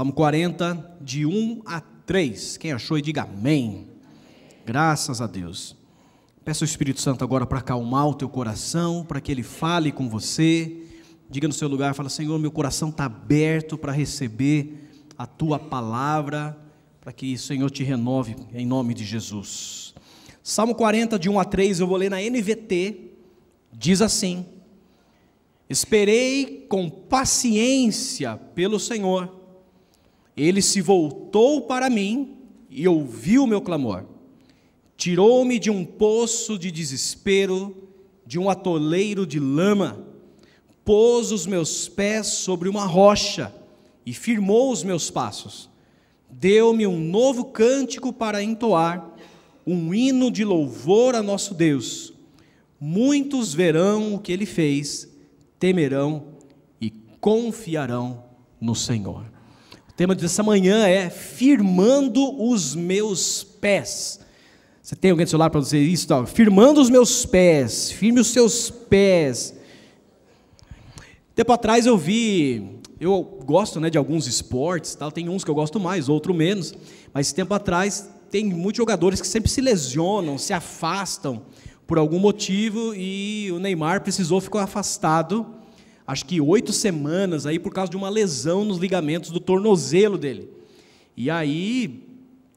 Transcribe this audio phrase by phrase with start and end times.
[0.00, 2.56] Salmo 40, de 1 a 3.
[2.56, 3.86] Quem achou e diga amém.
[4.64, 5.76] Graças a Deus.
[6.42, 10.08] Peço ao Espírito Santo agora para acalmar o teu coração, para que ele fale com
[10.08, 10.84] você.
[11.28, 16.58] Diga no seu lugar, fala: Senhor, meu coração está aberto para receber a tua palavra,
[16.98, 19.92] para que o Senhor te renove em nome de Jesus.
[20.42, 23.10] Salmo 40, de 1 a 3, eu vou ler na NVT,
[23.70, 24.46] diz assim:
[25.68, 29.39] Esperei com paciência pelo Senhor
[30.40, 32.38] ele se voltou para mim
[32.70, 34.04] e ouviu o meu clamor.
[34.96, 37.76] Tirou-me de um poço de desespero,
[38.24, 40.06] de um atoleiro de lama,
[40.82, 43.54] pôs os meus pés sobre uma rocha
[44.06, 45.68] e firmou os meus passos.
[46.30, 49.10] Deu-me um novo cântico para entoar,
[49.66, 52.14] um hino de louvor a nosso Deus.
[52.80, 55.06] Muitos verão o que ele fez,
[55.58, 56.28] temerão
[56.80, 58.24] e confiarão
[58.58, 59.29] no Senhor
[60.00, 64.18] tema dessa manhã é firmando os meus pés.
[64.80, 66.06] Você tem alguém do seu lado para dizer isso?
[66.24, 69.54] Firmando os meus pés, firme os seus pés.
[71.34, 75.54] Tempo atrás eu vi, eu gosto né, de alguns esportes, tal, tem uns que eu
[75.54, 76.72] gosto mais, outro menos,
[77.12, 81.42] mas tempo atrás tem muitos jogadores que sempre se lesionam, se afastam
[81.86, 85.59] por algum motivo e o Neymar precisou ficar afastado
[86.10, 90.50] acho que oito semanas aí por causa de uma lesão nos ligamentos do tornozelo dele.
[91.16, 92.02] E aí,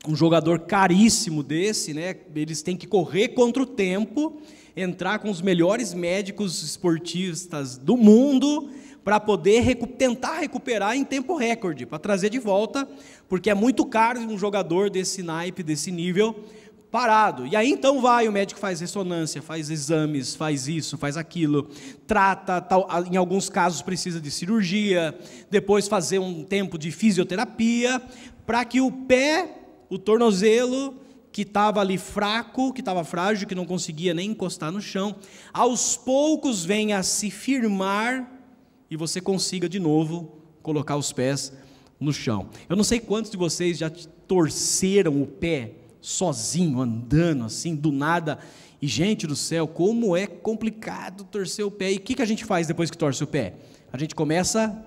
[0.08, 4.42] um jogador caríssimo desse, né, eles têm que correr contra o tempo,
[4.76, 8.72] entrar com os melhores médicos esportistas do mundo
[9.04, 12.88] para poder recu tentar recuperar em tempo recorde, para trazer de volta,
[13.30, 16.44] porque é muito caro um jogador desse naipe, desse nível,
[16.94, 17.48] parado.
[17.48, 21.68] E aí então vai, o médico faz ressonância, faz exames, faz isso, faz aquilo,
[22.06, 25.18] trata, tal, em alguns casos precisa de cirurgia,
[25.50, 28.00] depois fazer um tempo de fisioterapia,
[28.46, 29.58] para que o pé,
[29.90, 30.94] o tornozelo,
[31.32, 35.16] que estava ali fraco, que estava frágil, que não conseguia nem encostar no chão,
[35.52, 38.32] aos poucos venha a se firmar
[38.88, 41.54] e você consiga de novo colocar os pés
[42.00, 42.50] no chão.
[42.70, 43.90] Eu não sei quantos de vocês já
[44.28, 45.72] torceram o pé
[46.04, 48.38] sozinho, andando assim, do nada.
[48.82, 51.94] E, gente do céu, como é complicado torcer o pé.
[51.94, 53.54] E o que, que a gente faz depois que torce o pé?
[53.92, 54.86] A gente começa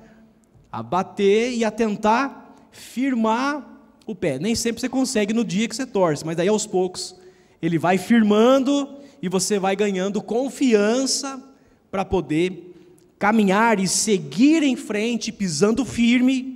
[0.70, 4.38] a bater e a tentar firmar o pé.
[4.38, 7.16] Nem sempre você consegue no dia que você torce, mas daí aos poucos
[7.62, 11.42] ele vai firmando e você vai ganhando confiança
[11.90, 12.74] para poder
[13.18, 16.55] caminhar e seguir em frente, pisando firme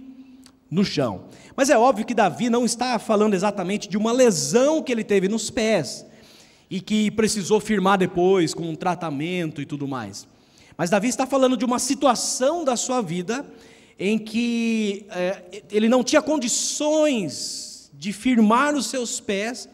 [0.70, 1.24] no chão.
[1.56, 5.28] Mas é óbvio que Davi não está falando exatamente de uma lesão que ele teve
[5.28, 6.06] nos pés
[6.70, 10.26] e que precisou firmar depois com um tratamento e tudo mais.
[10.76, 13.44] Mas Davi está falando de uma situação da sua vida
[13.98, 19.68] em que é, ele não tinha condições de firmar os seus pés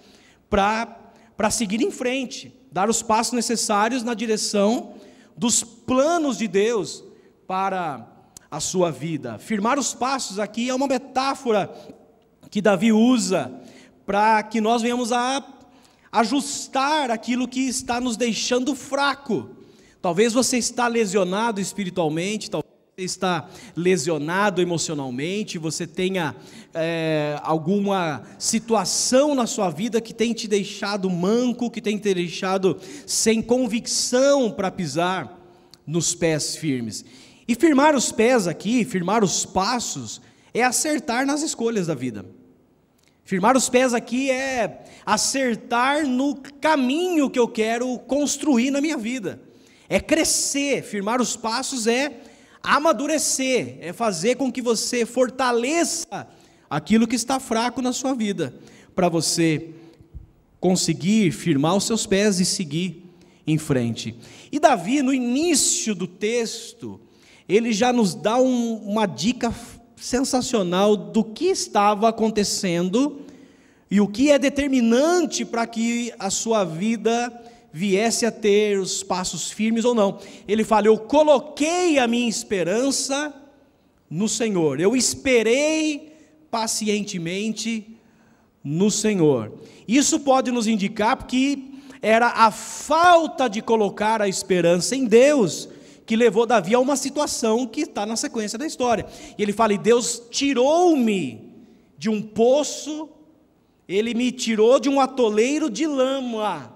[0.51, 4.95] para seguir em frente, dar os passos necessários na direção
[5.37, 7.05] dos planos de Deus
[7.47, 8.16] para
[8.51, 9.39] a sua vida.
[9.39, 11.71] Firmar os passos aqui é uma metáfora
[12.51, 13.53] que Davi usa
[14.05, 15.45] para que nós venhamos a
[16.13, 19.51] ajustar aquilo que está nos deixando fraco.
[20.01, 26.35] Talvez você está lesionado espiritualmente, talvez você está lesionado emocionalmente, você tenha
[26.73, 32.79] é, alguma situação na sua vida que tem te deixado manco, que tem te deixado
[33.05, 35.39] sem convicção para pisar
[35.87, 37.05] nos pés firmes.
[37.49, 40.21] E firmar os pés aqui, firmar os passos,
[40.53, 42.27] é acertar nas escolhas da vida.
[43.25, 49.41] Firmar os pés aqui é acertar no caminho que eu quero construir na minha vida.
[49.89, 52.21] É crescer, firmar os passos é
[52.63, 56.27] amadurecer, é fazer com que você fortaleça
[56.69, 58.55] aquilo que está fraco na sua vida,
[58.95, 59.71] para você
[60.59, 63.05] conseguir firmar os seus pés e seguir
[63.47, 64.17] em frente.
[64.51, 67.01] E Davi, no início do texto,
[67.49, 69.55] ele já nos dá um, uma dica
[69.97, 73.23] sensacional do que estava acontecendo
[73.91, 77.33] e o que é determinante para que a sua vida
[77.73, 80.19] viesse a ter os passos firmes ou não.
[80.49, 83.35] Ele fala: Eu coloquei a minha esperança
[84.11, 86.13] no Senhor, eu esperei
[86.51, 87.97] pacientemente
[88.63, 89.53] no Senhor.
[89.87, 95.69] Isso pode nos indicar que era a falta de colocar a esperança em Deus
[96.07, 99.07] que levou Davi a uma situação que está na sequência da história.
[99.37, 101.53] E ele fala: e Deus tirou-me
[101.99, 103.09] de um poço,
[103.89, 106.73] ele me tirou de um atoleiro de lama.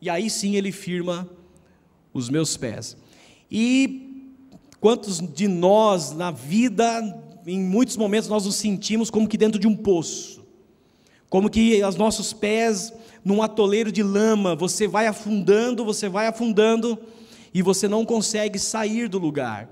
[0.00, 1.28] E aí sim ele firma
[2.14, 2.96] os meus pés.
[3.50, 4.30] E
[4.80, 7.02] quantos de nós na vida
[7.46, 10.44] em muitos momentos, nós nos sentimos como que dentro de um poço,
[11.28, 12.92] como que os nossos pés
[13.24, 16.98] num atoleiro de lama, você vai afundando, você vai afundando
[17.52, 19.68] e você não consegue sair do lugar.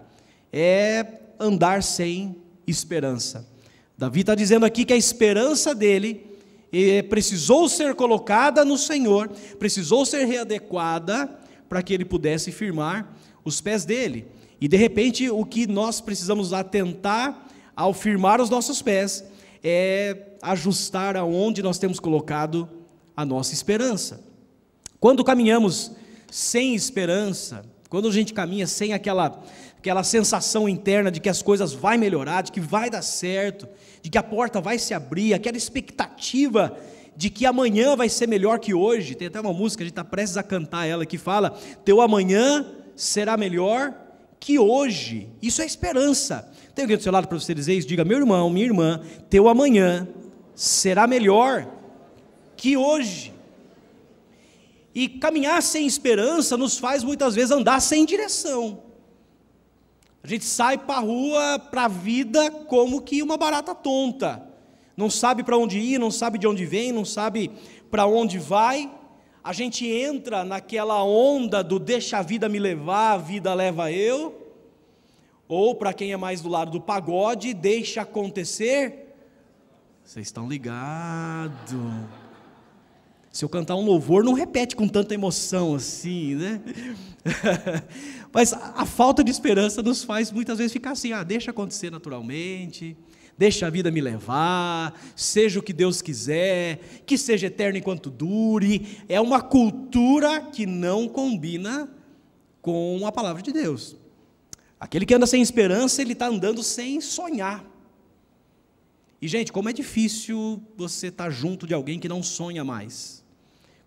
[0.52, 1.06] É
[1.38, 2.36] andar sem
[2.66, 3.46] esperança.
[3.96, 6.26] Davi está dizendo aqui que a esperança dele
[7.08, 9.28] precisou ser colocada no Senhor,
[9.58, 11.26] precisou ser readequada
[11.68, 14.26] para que ele pudesse firmar os pés dele.
[14.60, 19.24] E de repente, o que nós precisamos atentar ao firmar os nossos pés
[19.62, 22.68] é ajustar aonde nós temos colocado
[23.16, 24.20] a nossa esperança.
[25.00, 25.92] Quando caminhamos
[26.30, 29.42] sem esperança, quando a gente caminha sem aquela
[29.78, 33.68] aquela sensação interna de que as coisas vai melhorar, de que vai dar certo,
[34.02, 36.76] de que a porta vai se abrir, aquela expectativa
[37.16, 39.14] de que amanhã vai ser melhor que hoje.
[39.14, 41.50] Tem até uma música, a gente está prestes a cantar ela, que fala:
[41.84, 42.66] Teu amanhã
[42.96, 43.94] será melhor
[44.40, 45.28] que hoje.
[45.40, 46.48] Isso é esperança.
[46.74, 47.88] Tem alguém do seu lado para você dizer isso?
[47.88, 50.06] Diga, meu irmão, minha irmã, teu amanhã
[50.54, 51.68] será melhor
[52.56, 53.32] que hoje.
[54.94, 58.82] E caminhar sem esperança nos faz muitas vezes andar sem direção.
[60.22, 64.42] A gente sai para a rua, para a vida, como que uma barata tonta.
[64.96, 67.50] Não sabe para onde ir, não sabe de onde vem, não sabe
[67.90, 68.90] para onde vai.
[69.44, 74.52] A gente entra naquela onda do deixa a vida me levar, a vida leva eu.
[75.46, 79.14] Ou para quem é mais do lado do pagode, deixa acontecer.
[80.04, 81.70] Vocês estão ligados.
[83.38, 86.60] Se eu cantar um louvor, não repete com tanta emoção assim, né?
[88.34, 92.96] Mas a falta de esperança nos faz muitas vezes ficar assim: ah, deixa acontecer naturalmente,
[93.38, 98.98] deixa a vida me levar, seja o que Deus quiser, que seja eterno enquanto dure.
[99.08, 101.88] É uma cultura que não combina
[102.60, 103.94] com a palavra de Deus.
[104.80, 107.64] Aquele que anda sem esperança, ele está andando sem sonhar.
[109.22, 113.17] E, gente, como é difícil você estar tá junto de alguém que não sonha mais.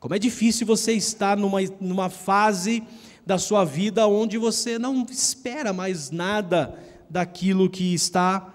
[0.01, 2.81] Como é difícil você estar numa, numa fase
[3.23, 6.75] da sua vida onde você não espera mais nada
[7.07, 8.51] daquilo que está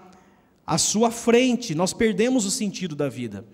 [0.65, 1.73] à sua frente.
[1.73, 3.45] Nós perdemos o sentido da vida.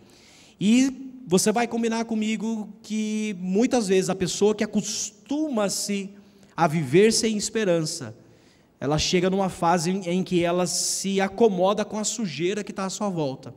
[0.59, 6.09] E você vai combinar comigo que muitas vezes a pessoa que acostuma-se
[6.57, 8.17] a viver sem esperança,
[8.79, 12.89] ela chega numa fase em que ela se acomoda com a sujeira que está à
[12.89, 13.53] sua volta.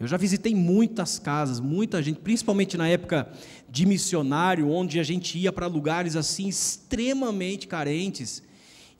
[0.00, 3.28] Eu já visitei muitas casas, muita gente, principalmente na época
[3.68, 8.42] de missionário, onde a gente ia para lugares assim extremamente carentes.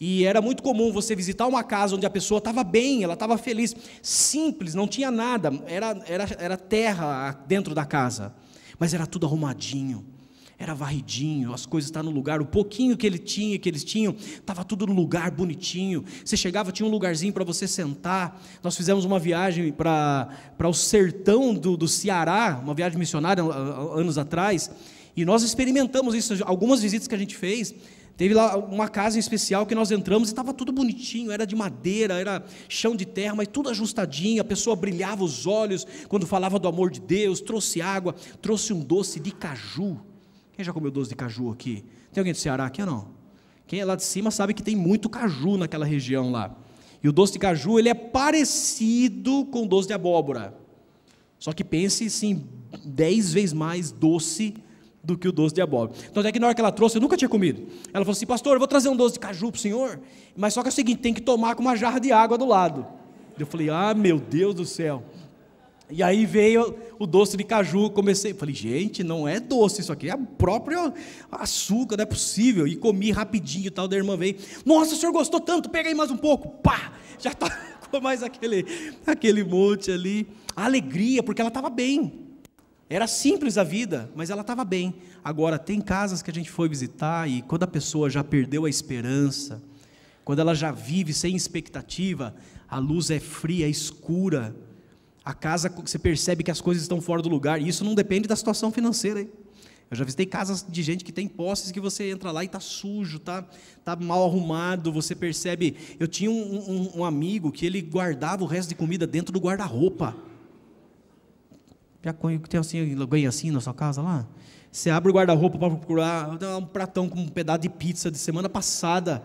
[0.01, 3.39] E era muito comum você visitar uma casa onde a pessoa estava bem, ela estava
[3.39, 8.35] feliz, simples, não tinha nada, era, era, era terra dentro da casa,
[8.79, 10.18] mas era tudo arrumadinho
[10.59, 14.13] era varridinho, as coisas estavam no lugar, o pouquinho que ele tinha, que eles tinham,
[14.13, 16.05] estava tudo no lugar bonitinho.
[16.25, 18.43] Você chegava, tinha um lugarzinho para você sentar.
[18.61, 20.29] Nós fizemos uma viagem para
[20.65, 24.69] o sertão do, do Ceará, uma viagem missionária anos atrás,
[25.17, 26.35] e nós experimentamos isso.
[26.45, 27.73] Algumas visitas que a gente fez,
[28.17, 31.55] Teve lá uma casa em especial que nós entramos e estava tudo bonitinho, era de
[31.55, 34.43] madeira, era chão de terra, mas tudo ajustadinho.
[34.43, 38.81] A pessoa brilhava os olhos quando falava do amor de Deus, trouxe água, trouxe um
[38.81, 40.01] doce de caju.
[40.59, 41.85] Quem já comeu doce de caju aqui?
[42.13, 43.07] Tem alguém do Ceará aqui ou não?
[43.65, 46.53] Quem é lá de cima sabe que tem muito caju naquela região lá.
[47.01, 50.53] E o doce de caju ele é parecido com o doce de abóbora.
[51.39, 52.45] Só que pense sim,
[52.85, 54.53] dez vezes mais doce
[55.01, 55.97] do que o doce de abóbora.
[56.11, 57.69] Então até que na hora que ela trouxe, eu nunca tinha comido.
[57.95, 60.01] Ela falou assim, pastor, eu vou trazer um doce de caju para o senhor,
[60.37, 62.45] mas só que é o seguinte, tem que tomar com uma jarra de água do
[62.45, 62.85] lado.
[63.39, 65.05] Eu falei, ah meu Deus do céu.
[65.91, 70.11] E aí veio o doce de caju, comecei, falei, gente, não é doce isso aqui,
[70.11, 70.93] é próprio
[71.33, 72.69] açúcar, não é possível.
[72.69, 76.11] E comi rapidinho tal, da irmã veio, nossa, o senhor gostou tanto, pega aí mais
[76.11, 77.49] um pouco, pá, já está
[77.91, 78.67] com mais aquele,
[79.07, 80.29] aquele monte ali.
[80.55, 82.27] Alegria, porque ela estava bem.
[82.91, 84.95] Era simples a vida, mas ela estava bem.
[85.23, 88.71] Agora, tem casas que a gente foi visitar e quando a pessoa já perdeu a
[88.71, 89.63] esperança,
[90.25, 92.35] quando ela já vive sem expectativa,
[92.69, 94.55] a luz é fria, é escura,
[95.29, 98.27] a casa você percebe que as coisas estão fora do lugar, e isso não depende
[98.27, 99.21] da situação financeira.
[99.21, 99.29] Hein?
[99.91, 102.59] Eu já visitei casas de gente que tem posses que você entra lá e está
[102.59, 103.45] sujo, está
[103.85, 105.77] tá mal arrumado, você percebe.
[106.01, 109.39] Eu tinha um, um, um, amigo que ele guardava o resto de comida dentro do
[109.39, 110.17] guarda-roupa.
[112.03, 114.27] Já tem assim, alguém assim na sua casa lá?
[114.73, 118.49] Você abre o guarda-roupa para procurar um pratão com um pedaço de pizza de semana
[118.49, 119.23] passada,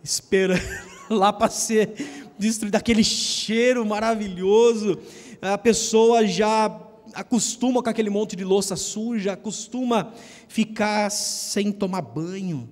[0.00, 0.62] esperando
[1.10, 4.96] lá para ser destruído, aquele cheiro maravilhoso
[5.40, 6.80] a pessoa já
[7.14, 10.12] acostuma com aquele monte de louça suja, acostuma
[10.48, 12.68] ficar sem tomar banho.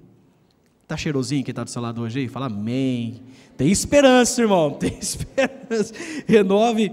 [0.87, 2.29] Tá cheirosinho quem está do seu lado hoje aí?
[2.29, 3.23] Fala amém.
[3.57, 4.71] Tem esperança, irmão.
[4.79, 5.93] Tem esperança.
[6.27, 6.93] Renove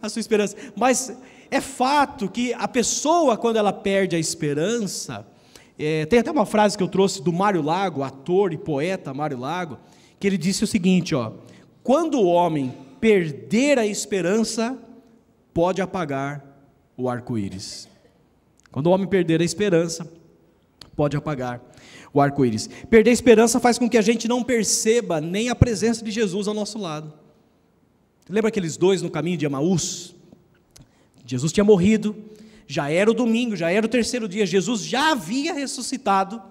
[0.00, 0.56] a sua esperança.
[0.76, 1.16] Mas
[1.50, 5.26] é fato que a pessoa, quando ela perde a esperança,
[5.78, 9.38] é, tem até uma frase que eu trouxe do Mário Lago, ator e poeta Mário
[9.38, 9.78] Lago,
[10.20, 11.32] que ele disse o seguinte: ó,
[11.82, 14.78] quando o homem perder a esperança,
[15.52, 16.44] pode apagar
[16.96, 17.88] o arco-íris.
[18.70, 20.10] Quando o homem perder a esperança,
[20.96, 21.60] pode apagar
[22.12, 22.68] o arco-íris.
[22.88, 26.48] Perder a esperança faz com que a gente não perceba nem a presença de Jesus
[26.48, 27.12] ao nosso lado.
[28.28, 30.14] Lembra aqueles dois no caminho de Emaús?
[31.26, 32.16] Jesus tinha morrido,
[32.66, 36.42] já era o domingo, já era o terceiro dia, Jesus já havia ressuscitado,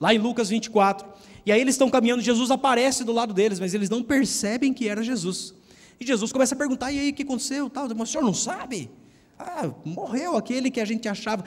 [0.00, 1.06] lá em Lucas 24.
[1.44, 4.88] E aí eles estão caminhando, Jesus aparece do lado deles, mas eles não percebem que
[4.88, 5.54] era Jesus.
[6.02, 7.70] E Jesus começa a perguntar: e aí, o que aconteceu?
[7.70, 8.90] Tal, o senhor não sabe?
[9.38, 11.44] Ah, morreu aquele que a gente achava.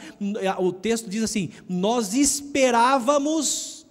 [0.59, 3.85] O texto diz assim: Nós esperávamos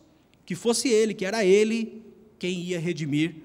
[0.47, 2.03] que fosse ele, que era ele
[2.39, 3.37] quem ia redimir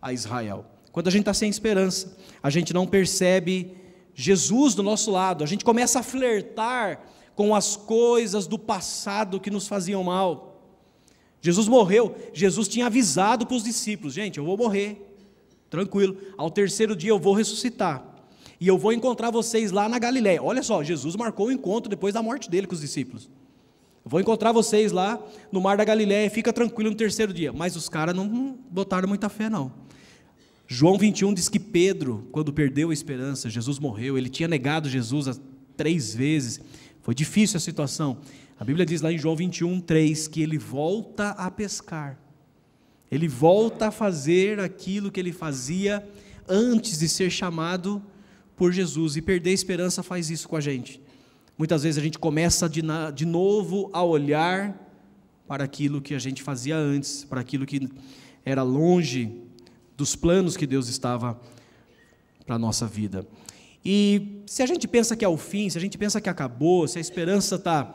[0.00, 0.66] a Israel.
[0.90, 3.76] Quando a gente está sem esperança, a gente não percebe
[4.12, 7.06] Jesus do nosso lado, a gente começa a flertar
[7.36, 10.60] com as coisas do passado que nos faziam mal.
[11.40, 15.11] Jesus morreu, Jesus tinha avisado para os discípulos: gente, eu vou morrer,
[15.72, 18.04] tranquilo, ao terceiro dia eu vou ressuscitar
[18.60, 20.42] e eu vou encontrar vocês lá na Galiléia.
[20.42, 23.30] Olha só, Jesus marcou o um encontro depois da morte dele com os discípulos.
[24.04, 25.18] Eu vou encontrar vocês lá
[25.50, 27.52] no mar da Galiléia, fica tranquilo no terceiro dia.
[27.54, 29.72] Mas os caras não botaram muita fé, não.
[30.68, 35.40] João 21 diz que Pedro, quando perdeu a esperança, Jesus morreu, ele tinha negado Jesus
[35.76, 36.60] três vezes.
[37.00, 38.18] Foi difícil a situação.
[38.60, 42.21] A Bíblia diz lá em João 21, 3, que ele volta a pescar.
[43.12, 46.02] Ele volta a fazer aquilo que ele fazia
[46.48, 48.02] antes de ser chamado
[48.56, 49.16] por Jesus.
[49.16, 50.98] E perder a esperança faz isso com a gente.
[51.58, 52.80] Muitas vezes a gente começa de,
[53.14, 54.74] de novo a olhar
[55.46, 57.86] para aquilo que a gente fazia antes, para aquilo que
[58.46, 59.30] era longe
[59.94, 61.38] dos planos que Deus estava
[62.46, 63.26] para a nossa vida.
[63.84, 66.88] E se a gente pensa que é o fim, se a gente pensa que acabou,
[66.88, 67.94] se a esperança está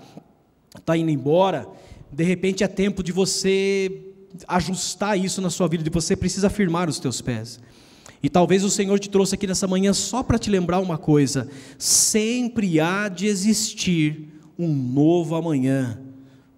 [0.86, 1.68] tá indo embora,
[2.12, 4.14] de repente é tempo de você
[4.48, 7.60] ajustar isso na sua vida, de você precisa firmar os teus pés.
[8.22, 11.48] E talvez o Senhor te trouxe aqui nessa manhã só para te lembrar uma coisa:
[11.78, 16.00] sempre há de existir um novo amanhã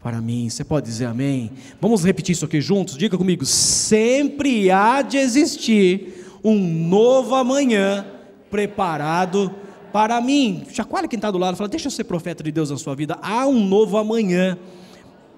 [0.01, 0.49] para mim.
[0.49, 1.51] Você pode dizer amém?
[1.81, 2.97] Vamos repetir isso aqui juntos?
[2.97, 8.05] Diga comigo: sempre há de existir um novo amanhã
[8.49, 9.53] preparado
[9.91, 10.63] para mim.
[10.71, 13.19] Chacoalha quem está do lado, fala: deixa eu ser profeta de Deus na sua vida.
[13.21, 14.57] Há um novo amanhã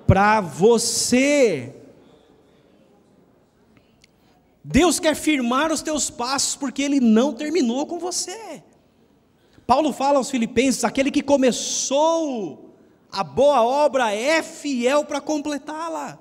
[0.05, 1.80] para você.
[4.63, 8.63] Deus quer firmar os teus passos porque Ele não terminou com você.
[9.65, 12.75] Paulo fala aos Filipenses: aquele que começou
[13.11, 16.19] a boa obra é fiel para completá-la.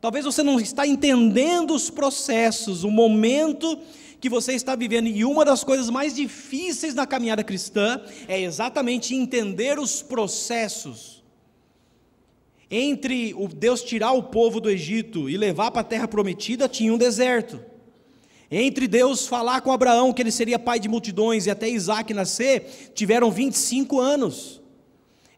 [0.00, 3.78] Talvez você não está entendendo os processos, o momento
[4.18, 5.08] que você está vivendo.
[5.08, 11.19] E uma das coisas mais difíceis na caminhada cristã é exatamente entender os processos
[12.70, 16.94] entre o Deus tirar o povo do Egito e levar para a terra prometida, tinha
[16.94, 17.60] um deserto.
[18.50, 22.92] Entre Deus falar com Abraão que ele seria pai de multidões e até Isaac nascer,
[22.94, 24.60] tiveram 25 anos.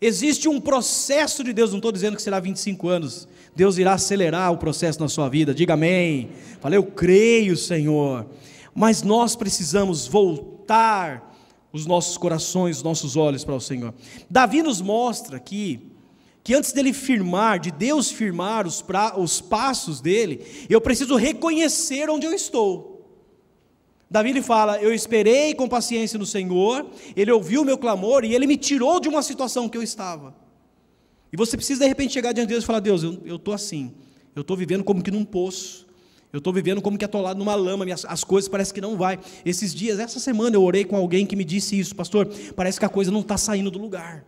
[0.00, 3.28] Existe um processo de Deus, não estou dizendo que será 25 anos.
[3.54, 6.30] Deus irá acelerar o processo na sua vida, diga amém.
[6.60, 8.26] Falei, eu creio, Senhor.
[8.74, 11.32] Mas nós precisamos voltar
[11.72, 13.94] os nossos corações, os nossos olhos para o Senhor.
[14.28, 15.91] Davi nos mostra aqui
[16.44, 22.10] que antes dele firmar, de Deus firmar os, pra, os passos dele, eu preciso reconhecer
[22.10, 22.92] onde eu estou.
[24.10, 28.34] Davi ele fala: Eu esperei com paciência no Senhor, Ele ouviu o meu clamor e
[28.34, 30.34] Ele me tirou de uma situação que eu estava.
[31.32, 33.92] E você precisa de repente chegar diante de Deus e falar: Deus, eu estou assim,
[34.36, 35.86] eu estou vivendo como que num poço,
[36.30, 39.18] eu estou vivendo como que atolado numa lama, as coisas parecem que não vai.
[39.46, 42.84] Esses dias, essa semana, eu orei com alguém que me disse isso, pastor, parece que
[42.84, 44.26] a coisa não está saindo do lugar.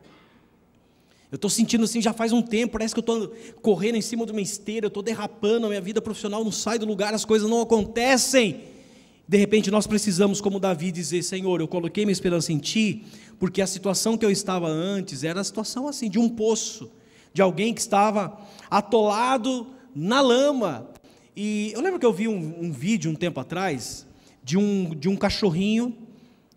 [1.34, 4.24] Eu estou sentindo assim já faz um tempo, parece que eu estou correndo em cima
[4.24, 7.24] de uma esteira, eu estou derrapando, a minha vida profissional não sai do lugar, as
[7.24, 8.60] coisas não acontecem.
[9.26, 13.02] De repente nós precisamos, como Davi, dizer: Senhor, eu coloquei minha esperança em Ti,
[13.36, 16.88] porque a situação que eu estava antes era a situação assim, de um poço,
[17.32, 18.38] de alguém que estava
[18.70, 20.88] atolado na lama.
[21.34, 24.06] E eu lembro que eu vi um, um vídeo um tempo atrás
[24.44, 25.96] de um, de um cachorrinho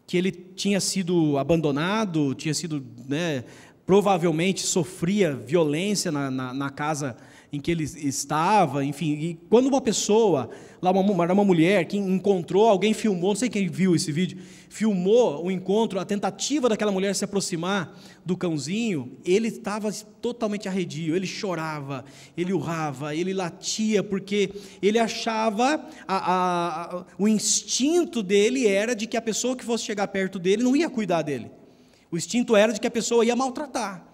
[0.06, 3.44] que ele tinha sido abandonado, tinha sido né,
[3.88, 7.16] provavelmente sofria violência na, na, na casa
[7.54, 10.50] em que ele estava, enfim, e quando uma pessoa,
[10.82, 14.40] lá uma, era uma mulher que encontrou, alguém filmou, não sei quem viu esse vídeo,
[14.68, 19.90] filmou o encontro, a tentativa daquela mulher se aproximar do cãozinho, ele estava
[20.22, 22.04] totalmente arredio, ele chorava,
[22.36, 24.52] ele urrava, ele latia, porque
[24.82, 29.86] ele achava, a, a, a, o instinto dele era de que a pessoa que fosse
[29.86, 31.50] chegar perto dele não ia cuidar dele,
[32.12, 34.06] o instinto era de que a pessoa ia maltratar,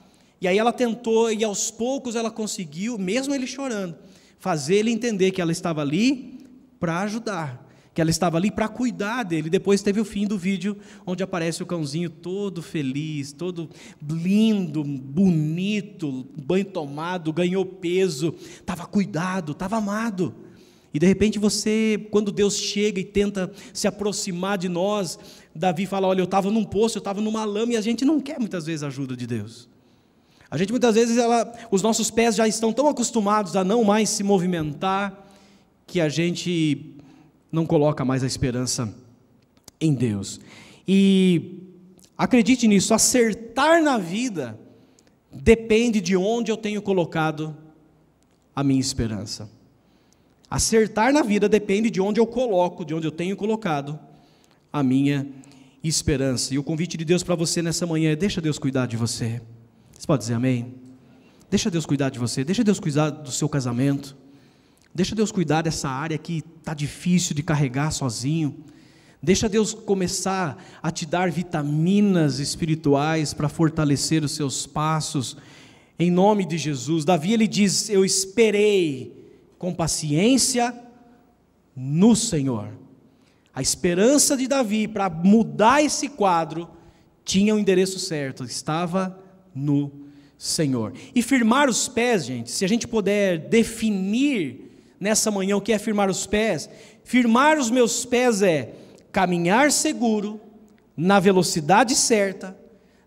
[0.41, 3.95] e aí ela tentou, e aos poucos ela conseguiu, mesmo ele chorando,
[4.37, 6.45] fazer ele entender que ela estava ali
[6.79, 9.49] para ajudar, que ela estava ali para cuidar dele.
[9.49, 13.69] Depois teve o fim do vídeo, onde aparece o cãozinho todo feliz, todo
[14.05, 20.35] lindo, bonito, banho tomado, ganhou peso, estava cuidado, estava amado.
[20.93, 25.17] E de repente você, quando Deus chega e tenta se aproximar de nós,
[25.55, 28.19] Davi fala: Olha, eu estava num poço, eu estava numa lama, e a gente não
[28.19, 29.69] quer muitas vezes a ajuda de Deus.
[30.49, 34.09] A gente muitas vezes, ela, os nossos pés já estão tão acostumados a não mais
[34.09, 35.27] se movimentar,
[35.87, 36.95] que a gente
[37.51, 38.93] não coloca mais a esperança
[39.79, 40.39] em Deus.
[40.87, 41.59] E
[42.17, 44.59] acredite nisso, acertar na vida
[45.31, 47.55] depende de onde eu tenho colocado
[48.55, 49.49] a minha esperança.
[50.49, 53.99] Acertar na vida depende de onde eu coloco, de onde eu tenho colocado
[54.73, 55.27] a minha
[55.83, 56.51] esperança.
[56.51, 59.39] E o convite de Deus para você nessa manhã é: deixa Deus cuidar de você.
[59.97, 60.73] Você pode dizer amém?
[61.49, 64.17] Deixa Deus cuidar de você, deixa Deus cuidar do seu casamento,
[64.93, 68.57] deixa Deus cuidar dessa área que está difícil de carregar sozinho.
[69.21, 75.37] Deixa Deus começar a te dar vitaminas espirituais para fortalecer os seus passos,
[75.97, 77.05] em nome de Jesus.
[77.05, 80.75] Davi ele diz: Eu esperei com paciência
[81.75, 82.82] no Senhor.
[83.53, 86.69] A esperança de Davi para mudar esse quadro
[87.23, 89.17] tinha o endereço certo, estava
[89.53, 89.91] no
[90.37, 90.93] Senhor.
[91.13, 95.77] E firmar os pés, gente, se a gente puder definir nessa manhã o que é
[95.77, 96.69] firmar os pés,
[97.03, 98.73] firmar os meus pés é
[99.11, 100.41] caminhar seguro,
[100.95, 102.57] na velocidade certa,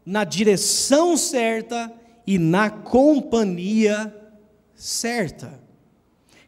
[0.04, 1.92] na direção certa
[2.26, 4.14] e na companhia
[4.74, 5.65] certa.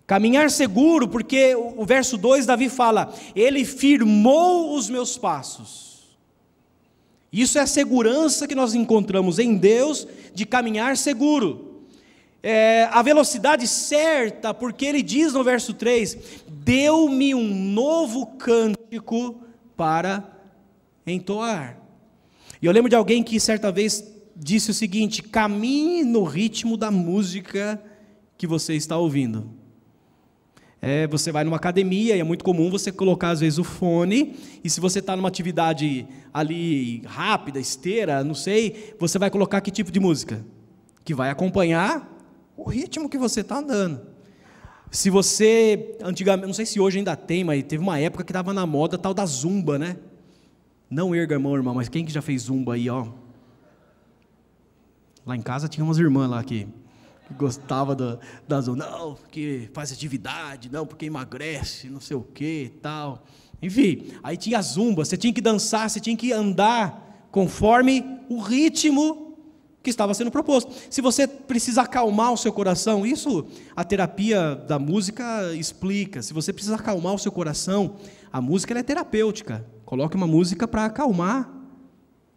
[0.09, 5.99] Caminhar seguro, porque o verso 2 Davi fala: Ele firmou os meus passos.
[7.31, 11.83] Isso é a segurança que nós encontramos em Deus de caminhar seguro.
[12.43, 16.17] É, a velocidade certa, porque ele diz no verso 3:
[16.49, 19.39] Deu-me um novo cântico
[19.77, 20.27] para
[21.07, 21.79] entoar.
[22.63, 26.91] E eu lembro de alguém que certa vez disse o seguinte: caminhe no ritmo da
[26.91, 27.79] música
[28.39, 29.58] que você está ouvindo.
[30.81, 34.37] É, você vai numa academia e é muito comum você colocar, às vezes, o fone,
[34.63, 39.71] e se você está numa atividade ali rápida, esteira, não sei, você vai colocar que
[39.71, 40.45] tipo de música?
[41.05, 42.09] Que vai acompanhar
[42.57, 44.01] o ritmo que você está andando.
[44.91, 48.55] Se você, antigamente, não sei se hoje ainda tem, mas teve uma época que estava
[48.55, 49.97] na moda tal da zumba, né?
[50.89, 53.07] Não erga a mão, irmão, mas quem que já fez zumba aí, ó?
[55.27, 56.67] Lá em casa tinha umas irmãs lá que
[57.37, 62.65] gostava da, da zona, não, porque faz atividade, não, porque emagrece, não sei o que
[62.65, 63.25] e tal.
[63.61, 69.37] Enfim, aí tinha zumba, você tinha que dançar, você tinha que andar conforme o ritmo
[69.83, 70.73] que estava sendo proposto.
[70.91, 76.23] Se você precisa acalmar o seu coração, isso a terapia da música explica.
[76.23, 77.97] Se você precisa acalmar o seu coração,
[78.33, 79.65] a música é terapêutica.
[79.85, 81.51] Coloque uma música para acalmar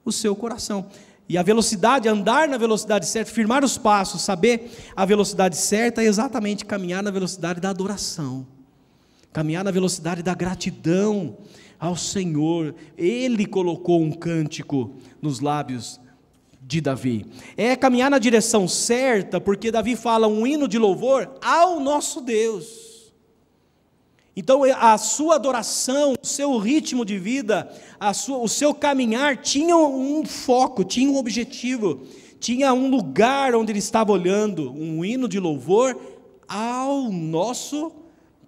[0.06, 0.88] o seu coração.
[1.28, 6.06] E a velocidade, andar na velocidade certa, firmar os passos, saber a velocidade certa é
[6.06, 8.46] exatamente caminhar na velocidade da adoração,
[9.32, 11.38] caminhar na velocidade da gratidão
[11.80, 12.76] ao Senhor.
[12.98, 16.02] Ele colocou um cântico nos lábios
[16.62, 17.26] de Davi.
[17.56, 22.91] É caminhar na direção certa, porque Davi fala um hino de louvor ao nosso Deus.
[24.36, 27.70] Então, a sua adoração, o seu ritmo de vida,
[28.16, 32.04] sua, o seu caminhar tinha um foco, tinha um objetivo,
[32.40, 36.00] tinha um lugar onde ele estava olhando, um hino de louvor
[36.48, 37.92] ao nosso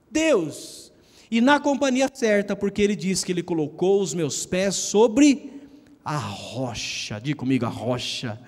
[0.10, 0.92] Deus.
[1.30, 5.52] E na companhia certa, porque ele diz que ele colocou os meus pés sobre
[6.06, 8.40] a rocha, diga comigo, a rocha.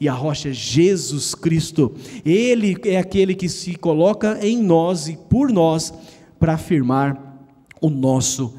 [0.00, 1.94] E a rocha é Jesus Cristo.
[2.24, 5.94] Ele é aquele que se coloca em nós e por nós
[6.42, 7.38] para afirmar
[7.80, 8.54] o nosso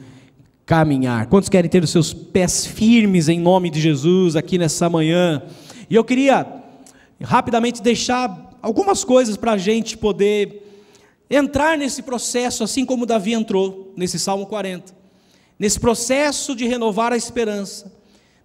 [0.65, 1.27] caminhar.
[1.27, 5.43] Quantos querem ter os seus pés firmes em nome de Jesus aqui nessa manhã?
[5.89, 6.63] E eu queria
[7.21, 10.65] rapidamente deixar algumas coisas para a gente poder
[11.29, 14.95] entrar nesse processo, assim como Davi entrou nesse Salmo 40,
[15.59, 17.91] nesse processo de renovar a esperança,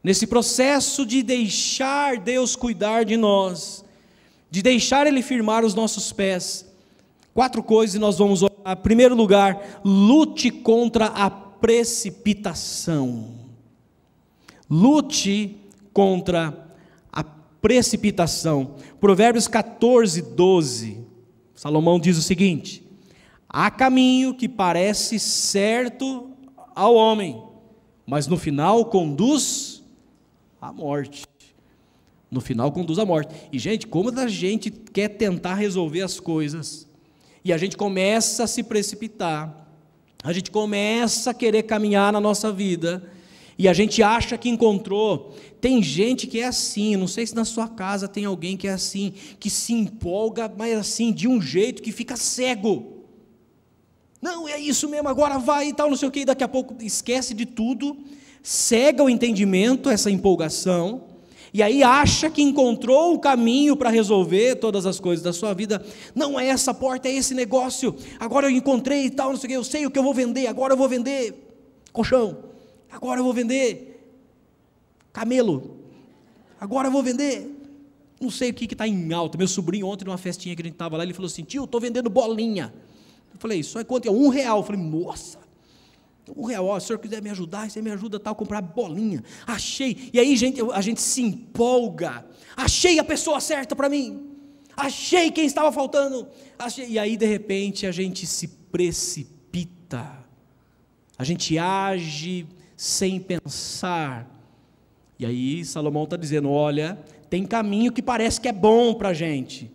[0.02, 3.84] nesse processo de deixar Deus cuidar de nós,
[4.50, 6.66] de deixar Ele firmar os nossos pés
[7.38, 8.76] Quatro coisas e nós vamos olhar.
[8.76, 13.34] Primeiro lugar, lute contra a precipitação.
[14.68, 15.56] Lute
[15.92, 16.72] contra
[17.10, 18.74] a precipitação.
[19.00, 21.06] Provérbios 14, 12.
[21.54, 22.84] Salomão diz o seguinte:
[23.48, 26.30] Há caminho que parece certo
[26.74, 27.42] ao homem,
[28.06, 29.82] mas no final conduz
[30.60, 31.26] à morte.
[32.30, 33.34] No final conduz à morte.
[33.50, 36.87] E, gente, como a gente quer tentar resolver as coisas,
[37.44, 39.66] e a gente começa a se precipitar,
[40.22, 43.10] a gente começa a querer caminhar na nossa vida,
[43.58, 45.34] e a gente acha que encontrou.
[45.60, 48.72] Tem gente que é assim, não sei se na sua casa tem alguém que é
[48.72, 52.98] assim, que se empolga, mas assim, de um jeito que fica cego.
[54.22, 56.48] Não, é isso mesmo, agora vai e tal, não sei o que, e daqui a
[56.48, 57.96] pouco esquece de tudo,
[58.42, 61.07] cega o entendimento, essa empolgação,
[61.52, 65.84] e aí acha que encontrou o caminho para resolver todas as coisas da sua vida.
[66.14, 67.94] Não é essa porta, é esse negócio.
[68.18, 70.14] Agora eu encontrei e tal, não sei o que, eu sei o que eu vou
[70.14, 71.46] vender, agora eu vou vender
[71.92, 72.38] colchão,
[72.90, 73.88] agora eu vou vender
[75.12, 75.78] camelo,
[76.60, 77.54] agora eu vou vender.
[78.20, 79.38] Não sei o que está em alta.
[79.38, 81.80] Meu sobrinho, ontem, numa festinha que a gente estava lá, ele falou assim: tio, estou
[81.80, 82.74] vendendo bolinha.
[83.32, 84.08] Eu falei, isso é quanto?
[84.08, 84.58] É um real.
[84.58, 85.38] Eu falei, nossa,
[86.36, 89.22] um real, ó, se o senhor quiser me ajudar, você me ajuda tal, comprar bolinha.
[89.46, 90.10] Achei.
[90.12, 92.26] E aí, gente, a gente se empolga.
[92.56, 94.28] Achei a pessoa certa para mim.
[94.76, 96.28] Achei quem estava faltando.
[96.58, 96.88] Achei.
[96.88, 100.24] E aí, de repente, a gente se precipita.
[101.18, 104.28] A gente age sem pensar.
[105.18, 109.14] E aí, Salomão está dizendo: olha, tem caminho que parece que é bom para a
[109.14, 109.70] gente,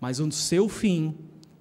[0.00, 1.14] mas o seu fim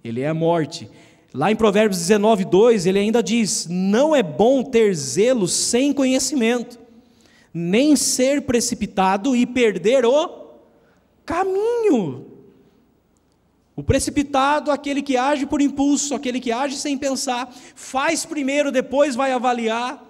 [0.04, 0.90] ele é a morte.
[1.38, 6.80] Lá em Provérbios 19, 2, ele ainda diz: Não é bom ter zelo sem conhecimento,
[7.54, 10.48] nem ser precipitado e perder o
[11.24, 12.26] caminho.
[13.76, 19.14] O precipitado, aquele que age por impulso, aquele que age sem pensar, faz primeiro, depois
[19.14, 20.04] vai avaliar,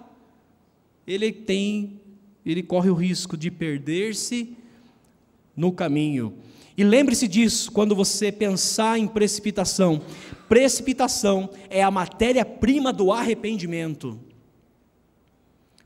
[1.06, 2.00] ele tem,
[2.42, 4.56] ele corre o risco de perder-se
[5.54, 6.38] no caminho.
[6.78, 10.00] E lembre-se disso quando você pensar em precipitação.
[10.48, 14.18] Precipitação é a matéria-prima do arrependimento.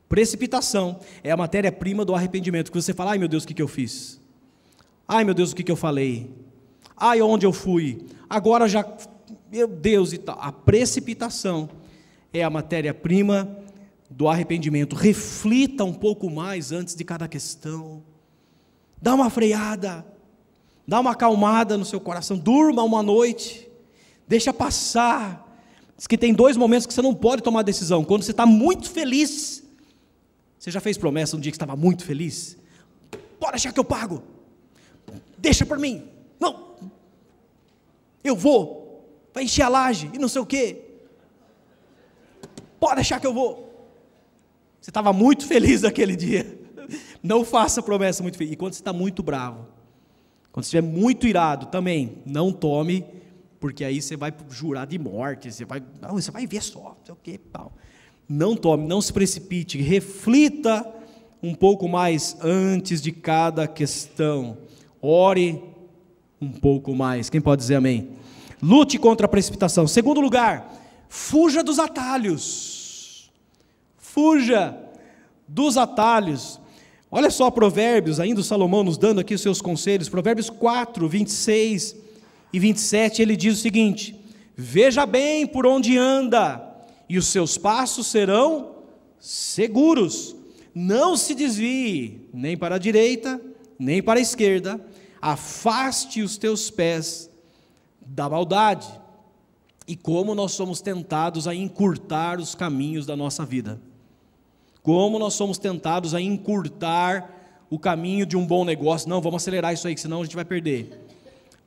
[0.09, 2.71] Precipitação é a matéria-prima do arrependimento.
[2.71, 4.21] Que você fala, ai meu Deus, o que, que eu fiz?
[5.09, 6.31] Ai meu Deus, o que, que eu falei?
[6.97, 8.07] Ai, onde eu fui?
[8.31, 8.87] Agora já,
[9.51, 10.39] meu Deus e tal.
[10.41, 11.69] A precipitação
[12.33, 13.59] é a matéria-prima
[14.09, 14.95] do arrependimento.
[14.95, 18.03] Reflita um pouco mais antes de cada questão.
[19.01, 20.07] Dá uma freada.
[20.87, 23.69] Dá uma acalmada no seu coração, durma uma noite,
[24.27, 25.49] deixa passar.
[25.97, 28.05] Diz que tem dois momentos que você não pode tomar decisão.
[28.05, 29.63] Quando você está muito feliz,
[30.59, 32.57] você já fez promessa um dia que estava muito feliz?
[33.39, 34.23] Pode achar que eu pago.
[35.39, 36.05] Deixa para mim.
[36.39, 36.77] Não.
[38.23, 39.29] Eu vou.
[39.35, 40.81] Vai encher a laje e não sei o quê.
[42.79, 43.91] Pode achar que eu vou.
[44.81, 46.59] Você estava muito feliz naquele dia.
[47.23, 48.53] Não faça promessa muito feliz.
[48.53, 49.67] E quando você está muito bravo,
[50.51, 53.05] quando estiver muito irado, também não tome,
[53.63, 56.97] porque aí você vai jurar de morte, você vai, não, você vai ver só, não
[57.05, 57.73] sei o que, tal.
[58.29, 60.85] Não tome, não se precipite, reflita
[61.41, 64.59] um pouco mais antes de cada questão.
[65.01, 65.63] Ore
[66.41, 67.31] um pouco mais.
[67.31, 68.11] Quem pode dizer amém?
[68.61, 69.87] Lute contra a precipitação.
[69.87, 70.75] Segundo lugar,
[71.09, 73.31] fuja dos atalhos.
[73.97, 74.77] Fuja
[75.47, 76.61] dos atalhos.
[77.09, 82.02] Olha só Provérbios, ainda o Salomão nos dando aqui os seus conselhos, Provérbios 4, 26
[82.53, 84.15] e 27, ele diz o seguinte:
[84.57, 86.63] Veja bem por onde anda,
[87.09, 88.77] e os seus passos serão
[89.19, 90.37] seguros.
[90.75, 93.41] Não se desvie nem para a direita,
[93.79, 94.81] nem para a esquerda,
[95.21, 97.31] afaste os teus pés
[98.01, 98.89] da maldade.
[99.87, 103.81] E como nós somos tentados a encurtar os caminhos da nossa vida.
[104.83, 109.09] Como nós somos tentados a encurtar o caminho de um bom negócio.
[109.09, 111.01] Não, vamos acelerar isso aí, senão a gente vai perder.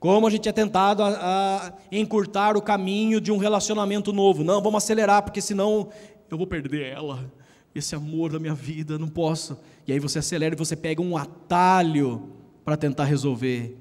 [0.05, 4.43] Como a gente é tentado a, a encurtar o caminho de um relacionamento novo.
[4.43, 5.89] Não, vamos acelerar, porque senão
[6.29, 7.25] eu vou perder ela.
[7.73, 9.57] Esse amor da minha vida, não posso.
[9.87, 12.29] E aí você acelera e você pega um atalho
[12.63, 13.75] para tentar resolver.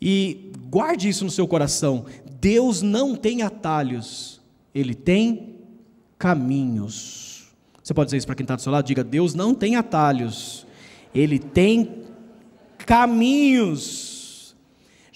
[0.00, 2.06] E guarde isso no seu coração.
[2.40, 4.40] Deus não tem atalhos,
[4.74, 5.56] Ele tem
[6.18, 7.48] caminhos.
[7.82, 8.86] Você pode dizer isso para quem está do seu lado?
[8.86, 10.66] Diga: Deus não tem atalhos,
[11.14, 12.04] Ele tem
[12.78, 14.05] caminhos.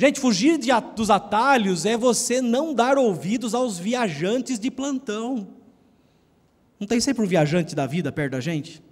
[0.01, 5.49] Gente, fugir de, dos atalhos é você não dar ouvidos aos viajantes de plantão.
[6.79, 8.83] Não tem sempre um viajante da vida perto da gente?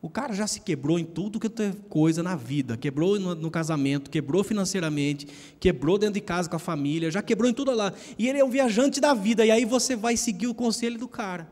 [0.00, 2.78] O cara já se quebrou em tudo que é coisa na vida.
[2.78, 5.28] Quebrou no, no, casamento, quebrou financeiramente,
[5.60, 7.92] quebrou dentro de casa com a família, já quebrou em tudo lá.
[8.18, 9.44] E ele é um viajante da vida.
[9.44, 11.46] E aí você vai seguir o conselho do cara.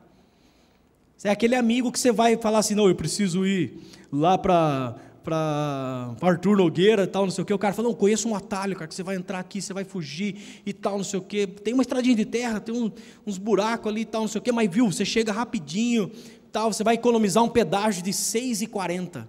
[1.18, 3.78] Você é aquele amigo que você vai falar assim: não, eu preciso ir
[4.10, 7.52] lá para para Arthur Nogueira e tal, não sei o que.
[7.52, 9.84] O cara falou, não, conheço um atalho, cara, que você vai entrar aqui, você vai
[9.84, 11.46] fugir e tal, não sei o que.
[11.46, 12.90] Tem uma estradinha de terra, tem um,
[13.26, 16.10] uns buracos ali e tal, não sei o que, mas viu, você chega rapidinho,
[16.50, 19.26] tal, você vai economizar um pedágio de 6,40.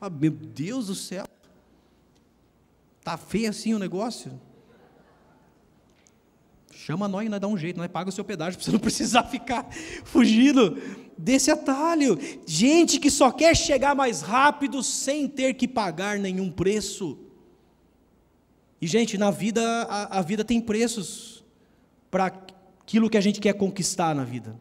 [0.00, 1.24] Ah, meu Deus do céu.
[3.02, 4.38] Tá feio assim o negócio?
[6.72, 8.78] Chama nós e nós dá um jeito, nós paga o seu pedágio para você não
[8.78, 9.66] precisar ficar
[10.04, 10.76] fugindo
[11.16, 12.18] desse atalho.
[12.46, 17.18] Gente que só quer chegar mais rápido sem ter que pagar nenhum preço.
[18.80, 21.44] E, gente, na vida, a, a vida tem preços
[22.10, 24.58] para aquilo que a gente quer conquistar na vida.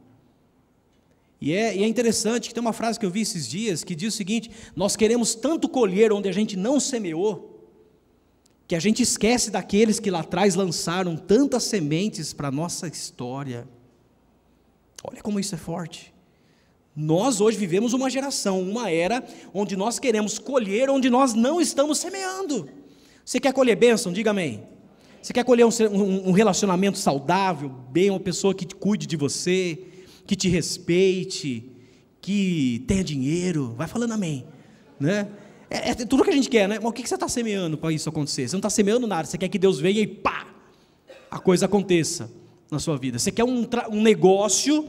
[1.39, 3.93] E é, e é, interessante que tem uma frase que eu vi esses dias que
[3.93, 7.69] diz o seguinte: Nós queremos tanto colher onde a gente não semeou,
[8.67, 13.67] que a gente esquece daqueles que lá atrás lançaram tantas sementes para a nossa história.
[15.03, 16.14] Olha como isso é forte.
[16.95, 19.21] Nós hoje vivemos uma geração, uma era,
[19.53, 22.69] onde nós queremos colher onde nós não estamos semeando.
[23.25, 24.13] Você quer colher bênção?
[24.13, 24.63] Diga amém.
[25.21, 29.77] Você quer colher um, um relacionamento saudável, bem, uma pessoa que cuide de você,
[30.25, 31.69] que te respeite,
[32.21, 33.73] que tenha dinheiro?
[33.75, 34.45] Vai falando amém.
[34.99, 35.27] Né?
[35.69, 36.79] É, é tudo que a gente quer, né?
[36.79, 38.47] Mas o que você está semeando para isso acontecer?
[38.47, 40.47] Você não está semeando nada, você quer que Deus venha e pá,
[41.29, 42.31] a coisa aconteça
[42.71, 43.19] na sua vida.
[43.19, 44.87] Você quer um, um negócio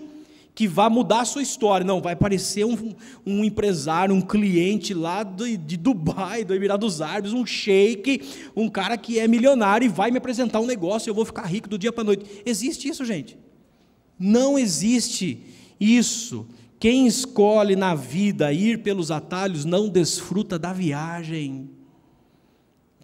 [0.56, 1.86] que vá mudar a sua história.
[1.86, 2.94] Não, vai aparecer um,
[3.26, 8.22] um empresário, um cliente lá de Dubai, do Emirados Árabes, um sheik,
[8.56, 11.68] um cara que é milionário e vai me apresentar um negócio, eu vou ficar rico
[11.68, 12.42] do dia para a noite.
[12.46, 13.36] Existe isso, gente?
[14.18, 15.44] Não existe
[15.78, 16.46] isso.
[16.80, 21.68] Quem escolhe na vida ir pelos atalhos não desfruta da viagem.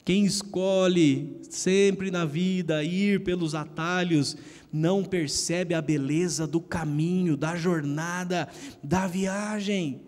[0.06, 4.38] Quem escolhe sempre na vida ir pelos atalhos
[4.72, 8.48] não percebe a beleza do caminho, da jornada,
[8.82, 10.00] da viagem.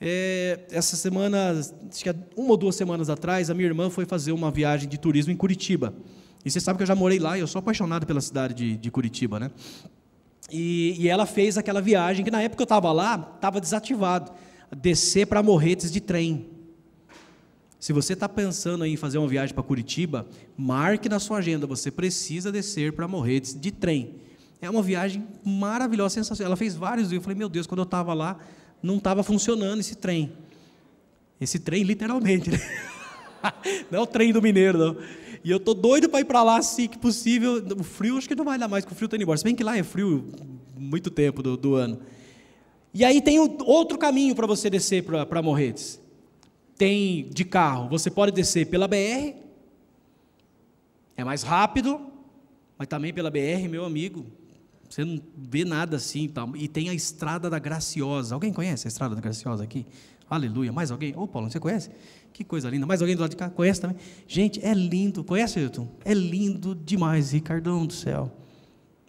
[0.00, 4.32] É, essa semana, acho que uma ou duas semanas atrás, a minha irmã foi fazer
[4.32, 5.94] uma viagem de turismo em Curitiba.
[6.44, 8.76] E você sabe que eu já morei lá e eu sou apaixonado pela cidade de,
[8.76, 9.50] de Curitiba, né?
[10.50, 14.30] E, e, ela fez aquela viagem que na época eu estava lá, estava desativado.
[14.76, 16.55] Descer para Morretes de trem.
[17.78, 21.90] Se você está pensando em fazer uma viagem para Curitiba, marque na sua agenda, você
[21.90, 24.14] precisa descer para Morretes de trem.
[24.60, 26.50] É uma viagem maravilhosa, sensacional.
[26.50, 27.20] Ela fez vários dias.
[27.20, 28.38] Eu falei, meu Deus, quando eu estava lá,
[28.82, 30.32] não estava funcionando esse trem.
[31.38, 32.50] Esse trem, literalmente.
[32.50, 32.58] Né?
[33.90, 34.96] não é o trem do mineiro, não.
[35.44, 37.62] E eu tô doido para ir para lá assim que possível.
[37.78, 39.36] O frio, acho que não vai dar mais, porque o frio está indo embora.
[39.36, 40.32] Se bem que lá é frio
[40.74, 42.00] muito tempo do, do ano.
[42.94, 46.00] E aí tem outro caminho para você descer para Morretes
[46.76, 49.34] tem de carro, você pode descer pela BR,
[51.16, 52.00] é mais rápido,
[52.78, 54.26] mas também pela BR, meu amigo,
[54.88, 56.28] você não vê nada assim.
[56.28, 56.46] Tá?
[56.54, 58.34] E tem a Estrada da Graciosa.
[58.34, 59.86] Alguém conhece a Estrada da Graciosa aqui?
[60.28, 60.72] Aleluia.
[60.72, 61.14] Mais alguém?
[61.16, 61.90] Ô, Paulo, você conhece?
[62.32, 62.86] Que coisa linda.
[62.86, 63.48] Mais alguém do lado de cá?
[63.48, 63.96] Conhece também?
[64.26, 65.24] Gente, é lindo.
[65.24, 65.88] Conhece, Ailton?
[66.04, 68.30] É lindo demais, Ricardão do céu.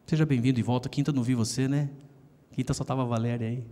[0.06, 0.88] Seja bem-vindo de volta.
[0.88, 1.90] Quinta não vi você, né?
[2.52, 3.64] Quinta só estava a Valéria aí.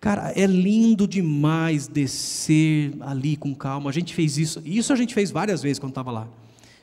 [0.00, 3.90] Cara, é lindo demais descer ali com calma.
[3.90, 6.28] A gente fez isso, isso a gente fez várias vezes quando estava lá.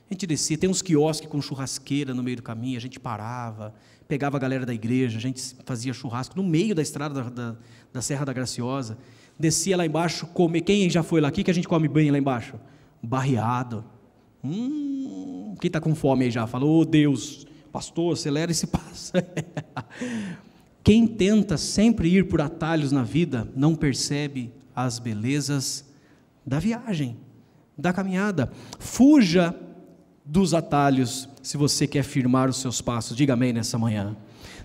[0.10, 3.73] A gente descia, tem uns quiosques com churrasqueira no meio do caminho, a gente parava,
[4.08, 7.56] pegava a galera da igreja, a gente fazia churrasco no meio da estrada da, da,
[7.93, 8.97] da Serra da Graciosa,
[9.39, 10.62] descia lá embaixo, comer.
[10.62, 11.30] Quem já foi lá?
[11.30, 12.56] O que a gente come bem lá embaixo?
[13.02, 13.84] Barreado.
[14.43, 16.45] Hum, quem está com fome aí já?
[16.45, 19.13] Falou, oh, Deus, pastor, acelera esse passo.
[20.84, 25.86] Quem tenta sempre ir por atalhos na vida não percebe as belezas
[26.46, 27.15] da viagem,
[27.78, 28.52] da caminhada.
[28.80, 29.56] Fuja
[30.26, 33.15] dos atalhos se você quer firmar os seus passos.
[33.15, 34.17] Diga amém nessa manhã.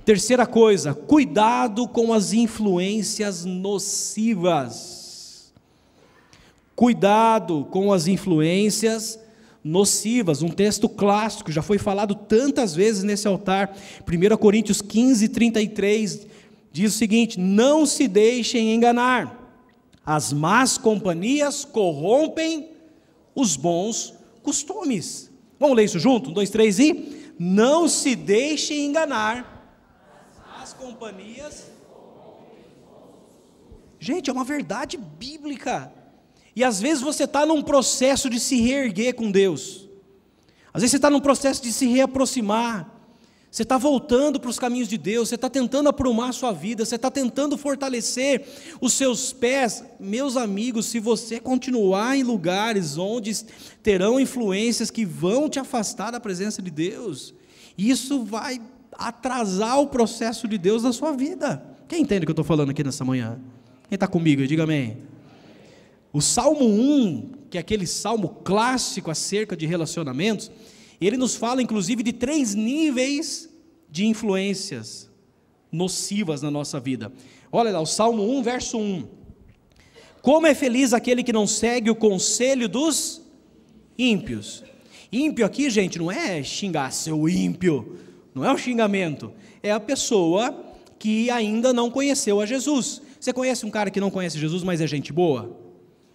[0.05, 4.99] Terceira coisa, cuidado com as influências nocivas.
[6.75, 9.21] Cuidado com as influências
[9.63, 13.77] nocivas, um texto clássico, já foi falado tantas vezes nesse altar.
[14.07, 16.27] 1 Coríntios 15, 33
[16.73, 19.39] diz o seguinte: Não se deixem enganar,
[20.05, 22.71] as más companhias corrompem
[23.35, 25.31] os bons costumes.
[25.59, 26.31] Vamos ler isso junto?
[26.31, 27.35] Um, dois, três e.
[27.39, 29.59] Não se deixem enganar,
[30.61, 31.71] as companhias.
[34.01, 35.93] Gente, é uma verdade bíblica.
[36.59, 39.89] E às vezes você está num processo de se reerguer com Deus.
[40.75, 42.93] Às vezes você está num processo de se reaproximar.
[43.49, 46.85] Você está voltando para os caminhos de Deus, você está tentando aprumar a sua vida,
[46.85, 48.45] você está tentando fortalecer
[48.81, 49.85] os seus pés.
[50.01, 53.33] Meus amigos, se você continuar em lugares onde
[53.81, 57.33] terão influências que vão te afastar da presença de Deus,
[57.79, 58.61] isso vai
[58.95, 61.65] atrasar o processo de Deus na sua vida.
[61.87, 63.39] Quem entende o que eu estou falando aqui nessa manhã?
[63.89, 64.45] Quem está comigo?
[64.45, 65.08] Diga amém.
[66.19, 70.51] O Salmo 1, que é aquele salmo clássico acerca de relacionamentos,
[71.01, 73.49] ele nos fala inclusive de três níveis
[73.89, 75.09] de influências
[75.71, 77.13] nocivas na nossa vida.
[77.53, 79.07] Olha lá, o Salmo 1, verso 1.
[80.21, 83.23] Como é feliz aquele que não segue o conselho dos
[83.97, 84.65] ímpios.
[85.13, 87.97] Ímpio aqui, gente, não é xingar seu ímpio,
[88.35, 90.65] não é um xingamento, é a pessoa
[90.99, 93.01] que ainda não conheceu a Jesus.
[93.21, 95.68] Você conhece um cara que não conhece Jesus, mas é gente boa?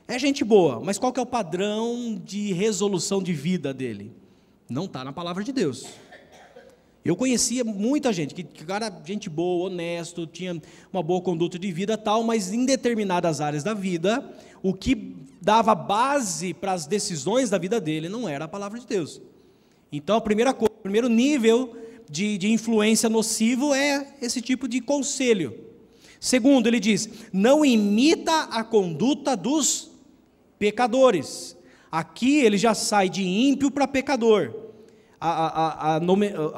[0.08, 4.12] É gente boa, mas qual que é o padrão de resolução de vida dele?
[4.70, 5.86] Não está na palavra de Deus.
[7.06, 10.62] Eu conhecia muita gente, que, que era gente boa, honesto, tinha
[10.92, 14.24] uma boa conduta de vida tal, mas em determinadas áreas da vida,
[14.62, 18.88] o que dava base para as decisões da vida dele não era a palavra de
[18.88, 19.22] Deus.
[19.92, 21.76] Então, a primeira coisa, o primeiro nível
[22.10, 25.54] de, de influência nocivo é esse tipo de conselho.
[26.20, 29.92] Segundo, ele diz: não imita a conduta dos
[30.63, 31.58] pecadores.
[31.91, 34.54] Aqui ele já sai de ímpio para pecador.
[35.19, 35.95] A, a, a,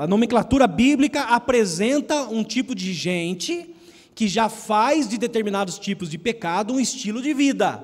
[0.04, 3.74] a, nomenclatura bíblica apresenta um tipo de gente
[4.14, 7.84] que já faz de determinados tipos de pecado um estilo de vida.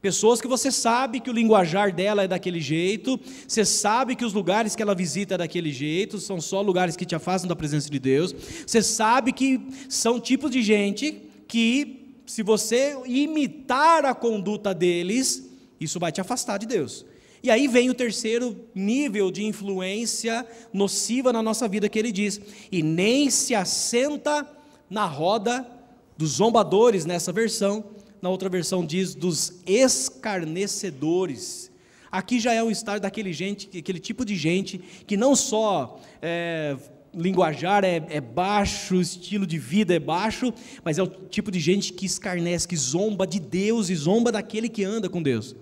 [0.00, 4.32] Pessoas que você sabe que o linguajar dela é daquele jeito, você sabe que os
[4.32, 7.90] lugares que ela visita é daquele jeito, são só lugares que te afastam da presença
[7.90, 8.34] de Deus,
[8.66, 15.48] você sabe que são tipos de gente que, se você imitar a conduta deles,
[15.80, 17.06] isso vai te afastar de Deus.
[17.42, 22.40] E aí vem o terceiro nível de influência nociva na nossa vida que ele diz:
[22.72, 24.48] e nem se assenta
[24.88, 25.70] na roda
[26.16, 27.84] dos zombadores, nessa versão,
[28.22, 31.70] na outra versão diz dos escarnecedores.
[32.10, 36.76] Aqui já é um estágio daquele gente, aquele tipo de gente que não só é,
[37.16, 40.52] linguajar é, é, baixo, estilo de vida é baixo,
[40.84, 44.68] mas é o tipo de gente que escarnece, que zomba de Deus e zomba daquele
[44.68, 45.54] que anda com Deus.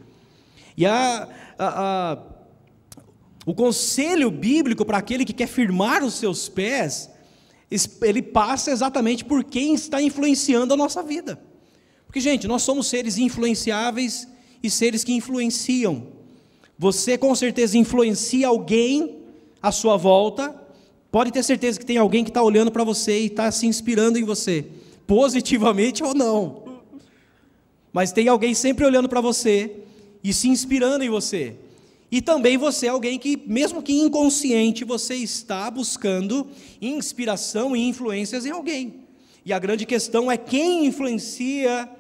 [0.77, 2.19] E a, a, a,
[3.45, 7.11] o conselho bíblico para aquele que quer firmar os seus pés,
[8.03, 11.41] ele passa exatamente por quem está influenciando a nossa vida.
[12.07, 14.29] Porque, gente, nós somos seres influenciáveis
[14.63, 16.09] e seres que influenciam.
[16.79, 19.23] Você com certeza influencia alguém
[19.63, 20.62] à sua volta.
[21.13, 24.19] Pode ter certeza que tem alguém que está olhando para você e está se inspirando
[24.19, 24.65] em você,
[25.07, 26.65] positivamente ou não.
[27.93, 29.83] Mas tem alguém sempre olhando para você
[30.25, 31.55] e se inspirando em você.
[32.11, 36.47] E também você é alguém que, mesmo que inconsciente, você está buscando
[36.81, 38.95] inspiração e influências em alguém.
[39.45, 41.91] E a grande questão é quem influencia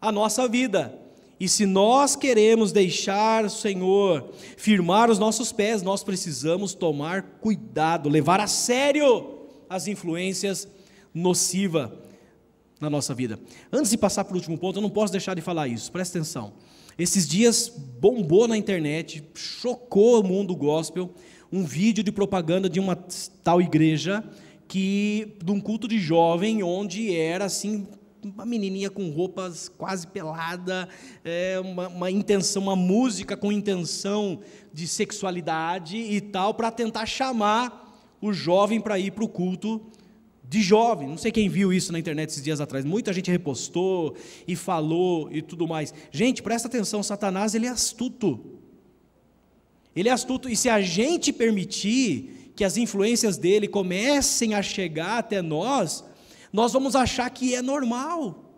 [0.00, 1.01] a nossa vida.
[1.42, 8.08] E se nós queremos deixar o Senhor firmar os nossos pés, nós precisamos tomar cuidado,
[8.08, 10.68] levar a sério as influências
[11.12, 11.90] nocivas
[12.80, 13.40] na nossa vida.
[13.72, 16.16] Antes de passar para o último ponto, eu não posso deixar de falar isso, presta
[16.16, 16.52] atenção.
[16.96, 21.10] Esses dias bombou na internet, chocou o mundo gospel,
[21.52, 22.94] um vídeo de propaganda de uma
[23.42, 24.22] tal igreja
[24.68, 27.88] que de um culto de jovem onde era assim
[28.24, 30.88] uma menininha com roupas quase pelada,
[31.24, 34.40] é, uma, uma intenção, uma música com intenção
[34.72, 37.82] de sexualidade e tal, para tentar chamar
[38.20, 39.80] o jovem para ir para o culto
[40.48, 41.08] de jovem.
[41.08, 42.84] Não sei quem viu isso na internet esses dias atrás.
[42.84, 44.14] Muita gente repostou
[44.46, 45.92] e falou e tudo mais.
[46.10, 48.38] Gente, presta atenção, Satanás ele é astuto.
[49.96, 55.18] Ele é astuto e se a gente permitir que as influências dele comecem a chegar
[55.18, 56.04] até nós,
[56.52, 58.52] nós vamos achar que é normal.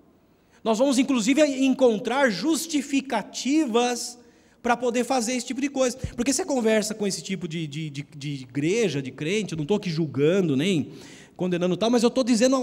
[0.62, 4.18] Nós vamos inclusive encontrar justificativas
[4.62, 5.96] para poder fazer esse tipo de coisa.
[6.16, 9.64] Porque você conversa com esse tipo de, de, de, de igreja, de crente, eu não
[9.64, 10.90] estou aqui julgando nem
[11.36, 12.56] condenando tal, mas eu estou dizendo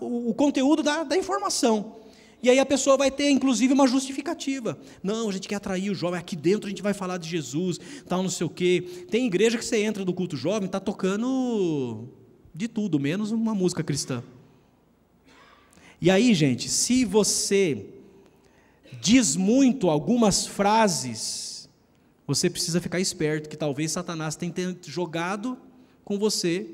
[0.00, 1.96] o, o, conteúdo da, da informação.
[2.42, 4.78] E aí a pessoa vai ter, inclusive, uma justificativa.
[5.02, 7.78] Não, a gente quer atrair o jovem, aqui dentro a gente vai falar de Jesus,
[8.06, 8.84] tal, não sei o quê.
[9.10, 12.08] Tem igreja que você entra do culto jovem, está tocando
[12.54, 14.22] de tudo, menos uma música cristã.
[16.04, 17.86] E aí, gente, se você
[19.00, 21.66] diz muito algumas frases,
[22.26, 25.56] você precisa ficar esperto, que talvez Satanás tenha jogado
[26.04, 26.68] com você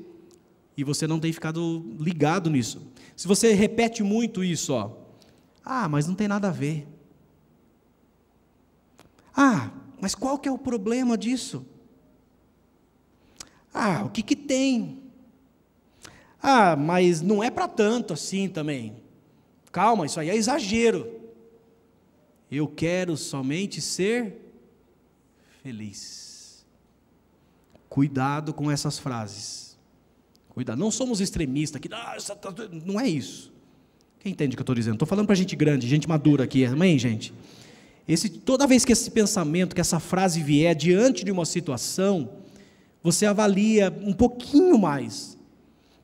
[0.75, 2.81] e você não tem ficado ligado nisso.
[3.15, 4.97] Se você repete muito isso, ó,
[5.63, 6.85] ah, mas não tem nada a ver.
[9.33, 9.71] Ah,
[10.01, 11.65] mas qual que é o problema disso?
[13.73, 15.01] Ah, o que que tem?
[16.43, 19.00] Ah, mas não é para tanto assim também.
[19.71, 21.21] Calma, isso aí é exagero.
[22.51, 24.35] Eu quero somente ser
[25.63, 26.65] feliz.
[27.87, 29.77] Cuidado com essas frases.
[30.49, 30.77] Cuidado.
[30.77, 31.89] Não somos extremistas aqui.
[31.93, 32.53] Ah, tá
[32.85, 33.51] não é isso.
[34.19, 34.95] Quem entende o que eu estou dizendo?
[34.95, 36.65] Estou falando para gente grande, gente madura aqui.
[36.65, 37.33] Amém, gente?
[38.07, 42.29] Esse, toda vez que esse pensamento, que essa frase vier diante de uma situação,
[43.01, 45.37] você avalia um pouquinho mais.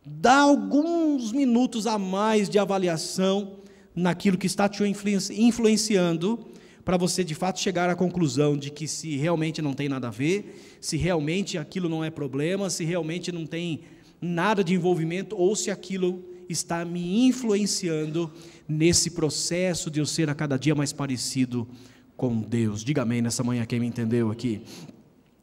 [0.10, 3.58] Dá alguns minutos a mais de avaliação
[3.94, 6.48] naquilo que está te influenciando,
[6.86, 10.12] para você de fato chegar à conclusão de que se realmente não tem nada a
[10.12, 13.82] ver, se realmente aquilo não é problema, se realmente não tem
[14.22, 18.32] nada de envolvimento, ou se aquilo está me influenciando
[18.66, 21.68] nesse processo de eu ser a cada dia mais parecido
[22.16, 22.82] com Deus.
[22.82, 24.62] Diga amém nessa manhã, quem me entendeu aqui.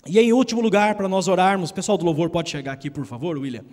[0.06, 3.36] E em último lugar, para nós orarmos, pessoal do louvor pode chegar aqui, por favor,
[3.36, 3.64] William.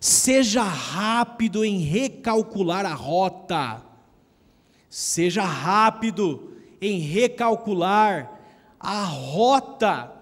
[0.00, 3.82] Seja rápido em recalcular a rota.
[4.88, 8.40] Seja rápido em recalcular
[8.78, 10.12] a rota.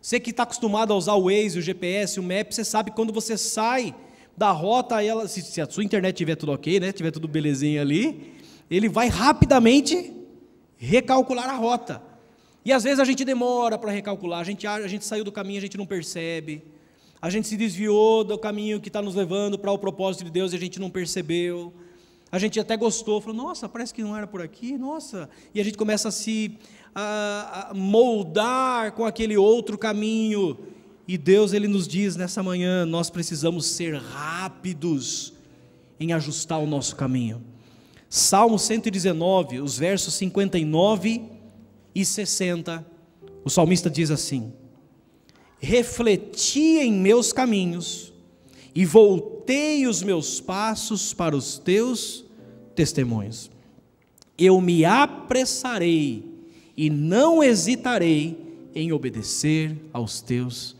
[0.00, 3.12] Você que está acostumado a usar o Waze, o GPS, o Map, você sabe quando
[3.12, 3.94] você sai
[4.36, 7.80] da rota, ela, se, se a sua internet estiver tudo ok, né, tiver tudo belezinha
[7.80, 8.34] ali,
[8.70, 10.12] ele vai rapidamente
[10.76, 12.02] recalcular a rota.
[12.64, 15.58] E às vezes a gente demora para recalcular, a gente, a gente saiu do caminho,
[15.58, 16.62] a gente não percebe,
[17.20, 20.52] a gente se desviou do caminho que está nos levando para o propósito de Deus
[20.52, 21.72] e a gente não percebeu.
[22.30, 25.28] A gente até gostou, falou, nossa, parece que não era por aqui, nossa.
[25.54, 26.58] E a gente começa a se
[26.94, 30.58] a, a moldar com aquele outro caminho.
[31.08, 35.32] E Deus, Ele nos diz nessa manhã, nós precisamos ser rápidos
[36.00, 37.42] em ajustar o nosso caminho.
[38.08, 41.22] Salmo 119, os versos 59
[41.94, 42.86] e 60,
[43.44, 44.52] o salmista diz assim:
[45.66, 48.12] Refleti em meus caminhos
[48.72, 52.24] e voltei os meus passos para os teus
[52.76, 53.50] testemunhos.
[54.38, 56.24] Eu me apressarei
[56.76, 60.76] e não hesitarei em obedecer aos teus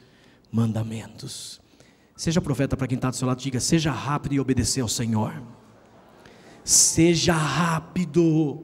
[0.53, 1.61] mandamentos.
[2.15, 5.43] Seja profeta para quem está do seu lado, diga: seja rápido e obedecer ao Senhor.
[6.63, 8.63] Seja rápido.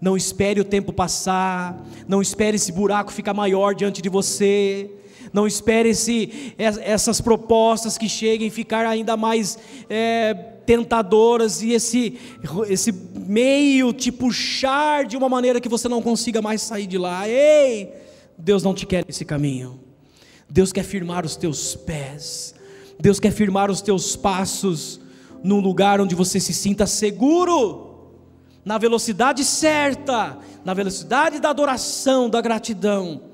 [0.00, 1.84] Não espere o tempo passar.
[2.08, 4.90] Não espere esse buraco ficar maior diante de você.
[5.34, 9.58] Não espere esse, essas propostas que cheguem ficar ainda mais
[9.90, 10.32] é,
[10.64, 12.16] tentadoras e esse,
[12.68, 17.28] esse meio te puxar de uma maneira que você não consiga mais sair de lá.
[17.28, 17.92] Ei,
[18.38, 19.80] Deus não te quer nesse caminho.
[20.48, 22.54] Deus quer firmar os teus pés.
[23.00, 25.00] Deus quer firmar os teus passos
[25.42, 28.12] num lugar onde você se sinta seguro,
[28.64, 33.33] na velocidade certa, na velocidade da adoração, da gratidão,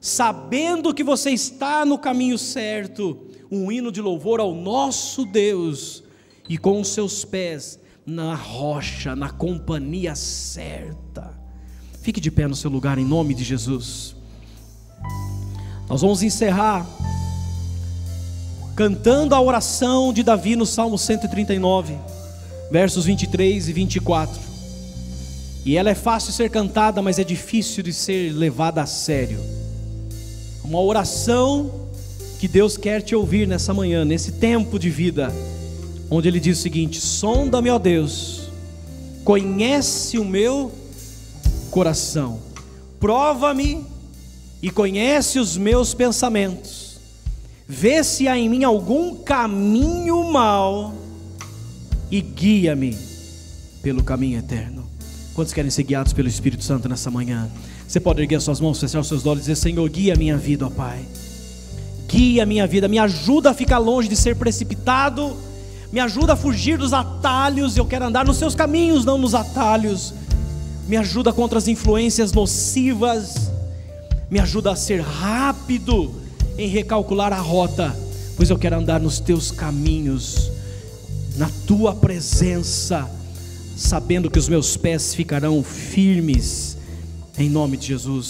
[0.00, 3.18] sabendo que você está no caminho certo,
[3.50, 6.02] um hino de louvor ao nosso Deus,
[6.48, 11.38] e com os seus pés na rocha, na companhia certa.
[12.00, 14.16] Fique de pé no seu lugar em nome de Jesus.
[15.88, 16.86] Nós vamos encerrar
[18.74, 21.98] cantando a oração de Davi no Salmo 139,
[22.70, 24.40] versos 23 e 24.
[25.66, 29.59] E ela é fácil ser cantada, mas é difícil de ser levada a sério.
[30.70, 31.70] Uma oração
[32.38, 35.30] que Deus quer te ouvir nessa manhã, nesse tempo de vida,
[36.08, 38.48] onde Ele diz o seguinte: Sonda-me, ó Deus,
[39.22, 40.72] conhece o meu
[41.70, 42.40] coração,
[42.98, 43.84] prova-me
[44.62, 46.90] e conhece os meus pensamentos
[47.70, 50.92] vê se há em mim algum caminho mau
[52.10, 52.98] e guia-me
[53.80, 54.84] pelo caminho eterno.
[55.34, 57.48] Quantos querem ser guiados pelo Espírito Santo nessa manhã?
[57.90, 60.36] Você pode erguer suas mãos, fechar os seus olhos e dizer: Senhor, guia a minha
[60.36, 61.00] vida, ó Pai.
[62.06, 65.36] Guia a minha vida, me ajuda a ficar longe de ser precipitado,
[65.90, 67.76] me ajuda a fugir dos atalhos.
[67.76, 70.14] Eu quero andar nos seus caminhos, não nos atalhos.
[70.86, 73.50] Me ajuda contra as influências nocivas,
[74.30, 76.14] me ajuda a ser rápido
[76.56, 77.92] em recalcular a rota,
[78.36, 80.48] pois eu quero andar nos teus caminhos,
[81.36, 83.10] na tua presença,
[83.76, 86.78] sabendo que os meus pés ficarão firmes,
[87.42, 88.28] em nome de Jesus.